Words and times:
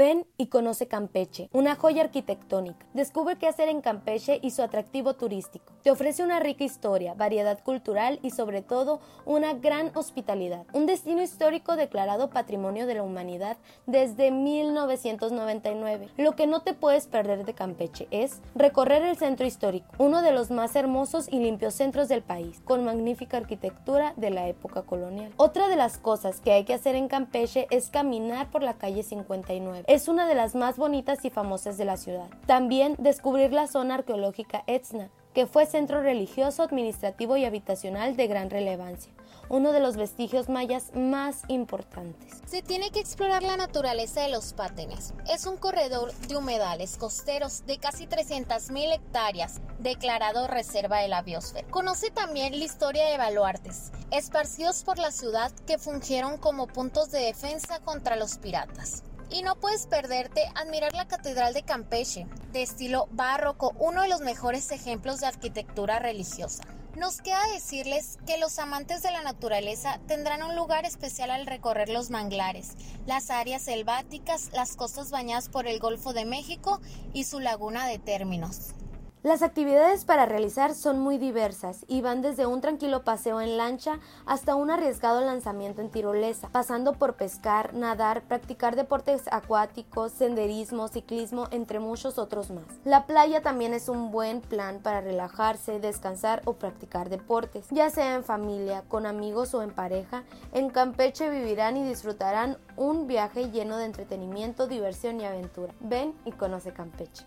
Ven 0.00 0.26
y 0.38 0.46
conoce 0.46 0.88
Campeche, 0.88 1.50
una 1.52 1.76
joya 1.76 2.04
arquitectónica. 2.04 2.86
Descubre 2.94 3.36
qué 3.36 3.46
hacer 3.46 3.68
en 3.68 3.82
Campeche 3.82 4.40
y 4.42 4.52
su 4.52 4.62
atractivo 4.62 5.12
turístico. 5.12 5.74
Te 5.82 5.90
ofrece 5.90 6.22
una 6.22 6.40
rica 6.40 6.64
historia, 6.64 7.12
variedad 7.12 7.62
cultural 7.62 8.18
y 8.22 8.30
sobre 8.30 8.62
todo 8.62 9.00
una 9.26 9.52
gran 9.52 9.90
hospitalidad. 9.94 10.64
Un 10.72 10.86
destino 10.86 11.20
histórico 11.20 11.76
declarado 11.76 12.30
Patrimonio 12.30 12.86
de 12.86 12.94
la 12.94 13.02
Humanidad 13.02 13.58
desde 13.86 14.30
1999. 14.30 16.08
Lo 16.16 16.34
que 16.34 16.46
no 16.46 16.62
te 16.62 16.72
puedes 16.72 17.06
perder 17.06 17.44
de 17.44 17.52
Campeche 17.52 18.08
es 18.10 18.40
recorrer 18.54 19.02
el 19.02 19.18
centro 19.18 19.46
histórico, 19.46 19.92
uno 19.98 20.22
de 20.22 20.32
los 20.32 20.50
más 20.50 20.76
hermosos 20.76 21.28
y 21.30 21.40
limpios 21.40 21.74
centros 21.74 22.08
del 22.08 22.22
país, 22.22 22.62
con 22.64 22.86
magnífica 22.86 23.36
arquitectura 23.36 24.14
de 24.16 24.30
la 24.30 24.48
época 24.48 24.80
colonial. 24.80 25.34
Otra 25.36 25.68
de 25.68 25.76
las 25.76 25.98
cosas 25.98 26.40
que 26.40 26.52
hay 26.52 26.64
que 26.64 26.72
hacer 26.72 26.94
en 26.94 27.08
Campeche 27.08 27.66
es 27.70 27.90
caminar 27.90 28.50
por 28.50 28.62
la 28.62 28.78
calle 28.78 29.02
59 29.02 29.89
es 29.90 30.06
una 30.06 30.28
de 30.28 30.36
las 30.36 30.54
más 30.54 30.76
bonitas 30.76 31.24
y 31.24 31.30
famosas 31.30 31.76
de 31.76 31.84
la 31.84 31.96
ciudad. 31.96 32.28
También 32.46 32.94
descubrir 33.00 33.52
la 33.52 33.66
zona 33.66 33.96
arqueológica 33.96 34.62
Etzna, 34.68 35.10
que 35.34 35.48
fue 35.48 35.66
centro 35.66 36.00
religioso, 36.00 36.62
administrativo 36.62 37.36
y 37.36 37.44
habitacional 37.44 38.16
de 38.16 38.28
gran 38.28 38.50
relevancia, 38.50 39.12
uno 39.48 39.72
de 39.72 39.80
los 39.80 39.96
vestigios 39.96 40.48
mayas 40.48 40.92
más 40.94 41.42
importantes. 41.48 42.40
Se 42.46 42.62
tiene 42.62 42.92
que 42.92 43.00
explorar 43.00 43.42
la 43.42 43.56
naturaleza 43.56 44.20
de 44.20 44.28
los 44.28 44.52
Pátenes. 44.52 45.12
Es 45.28 45.44
un 45.44 45.56
corredor 45.56 46.14
de 46.28 46.36
humedales 46.36 46.96
costeros 46.96 47.66
de 47.66 47.78
casi 47.78 48.06
300.000 48.06 48.94
hectáreas, 48.94 49.60
declarado 49.80 50.46
Reserva 50.46 50.98
de 50.98 51.08
la 51.08 51.22
Biosfera. 51.22 51.66
Conoce 51.68 52.12
también 52.12 52.56
la 52.56 52.64
historia 52.64 53.06
de 53.08 53.18
baluartes, 53.18 53.90
esparcidos 54.12 54.84
por 54.84 55.00
la 55.00 55.10
ciudad 55.10 55.50
que 55.66 55.78
fungieron 55.78 56.38
como 56.38 56.68
puntos 56.68 57.10
de 57.10 57.22
defensa 57.22 57.80
contra 57.80 58.14
los 58.14 58.38
piratas. 58.38 59.02
Y 59.30 59.42
no 59.42 59.54
puedes 59.54 59.86
perderte 59.86 60.42
admirar 60.56 60.92
la 60.92 61.06
Catedral 61.06 61.54
de 61.54 61.62
Campeche, 61.62 62.26
de 62.52 62.62
estilo 62.62 63.08
barroco, 63.12 63.72
uno 63.78 64.02
de 64.02 64.08
los 64.08 64.20
mejores 64.20 64.72
ejemplos 64.72 65.20
de 65.20 65.26
arquitectura 65.26 66.00
religiosa. 66.00 66.64
Nos 66.96 67.20
queda 67.20 67.40
decirles 67.54 68.18
que 68.26 68.38
los 68.38 68.58
amantes 68.58 69.02
de 69.02 69.12
la 69.12 69.22
naturaleza 69.22 70.00
tendrán 70.08 70.42
un 70.42 70.56
lugar 70.56 70.84
especial 70.84 71.30
al 71.30 71.46
recorrer 71.46 71.88
los 71.88 72.10
manglares, 72.10 72.72
las 73.06 73.30
áreas 73.30 73.62
selváticas, 73.62 74.50
las 74.52 74.74
costas 74.74 75.12
bañadas 75.12 75.48
por 75.48 75.68
el 75.68 75.78
Golfo 75.78 76.12
de 76.12 76.24
México 76.24 76.80
y 77.12 77.24
su 77.24 77.38
laguna 77.38 77.86
de 77.86 78.00
términos. 78.00 78.74
Las 79.22 79.42
actividades 79.42 80.06
para 80.06 80.24
realizar 80.24 80.74
son 80.74 80.98
muy 80.98 81.18
diversas 81.18 81.84
y 81.88 82.00
van 82.00 82.22
desde 82.22 82.46
un 82.46 82.62
tranquilo 82.62 83.04
paseo 83.04 83.42
en 83.42 83.58
lancha 83.58 84.00
hasta 84.24 84.54
un 84.54 84.70
arriesgado 84.70 85.20
lanzamiento 85.20 85.82
en 85.82 85.90
tirolesa, 85.90 86.48
pasando 86.48 86.94
por 86.94 87.16
pescar, 87.16 87.74
nadar, 87.74 88.22
practicar 88.22 88.76
deportes 88.76 89.24
acuáticos, 89.30 90.12
senderismo, 90.12 90.88
ciclismo, 90.88 91.48
entre 91.50 91.80
muchos 91.80 92.16
otros 92.16 92.50
más. 92.50 92.64
La 92.86 93.04
playa 93.04 93.42
también 93.42 93.74
es 93.74 93.90
un 93.90 94.10
buen 94.10 94.40
plan 94.40 94.78
para 94.78 95.02
relajarse, 95.02 95.80
descansar 95.80 96.40
o 96.46 96.54
practicar 96.54 97.10
deportes, 97.10 97.66
ya 97.70 97.90
sea 97.90 98.14
en 98.14 98.24
familia, 98.24 98.84
con 98.88 99.04
amigos 99.04 99.52
o 99.52 99.60
en 99.60 99.72
pareja. 99.72 100.24
En 100.52 100.70
Campeche 100.70 101.28
vivirán 101.28 101.76
y 101.76 101.84
disfrutarán 101.86 102.56
un 102.78 103.06
viaje 103.06 103.50
lleno 103.50 103.76
de 103.76 103.84
entretenimiento, 103.84 104.66
diversión 104.66 105.20
y 105.20 105.26
aventura. 105.26 105.74
Ven 105.80 106.14
y 106.24 106.32
conoce 106.32 106.72
Campeche. 106.72 107.26